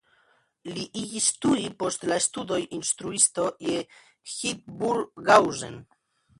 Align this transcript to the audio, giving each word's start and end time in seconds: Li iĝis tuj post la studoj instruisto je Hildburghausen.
Li 0.77 0.85
iĝis 1.01 1.27
tuj 1.45 1.59
post 1.83 2.07
la 2.13 2.17
studoj 2.29 2.59
instruisto 2.79 3.47
je 3.69 3.79
Hildburghausen. 4.35 5.81